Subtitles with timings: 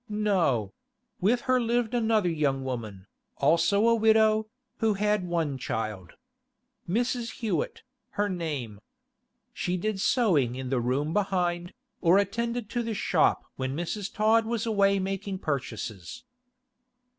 [0.09, 0.73] No;
[1.19, 3.05] with her lived another young woman,
[3.37, 4.47] also a widow,
[4.79, 6.13] who had one child.
[6.89, 7.33] Mrs.
[7.33, 7.83] Hewett,
[8.17, 8.81] her name.
[9.53, 14.11] She did sewing in the room behind, or attended to the shop when Mrs.
[14.11, 16.23] Todd was away making purchases.